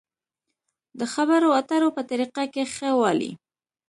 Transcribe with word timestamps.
د 0.99 1.01
خبرو 1.13 1.49
اترو 1.59 1.89
په 1.95 2.01
طريقه 2.09 2.43
کې 2.53 2.63
ښه 2.75 2.89
والی. 3.01 3.31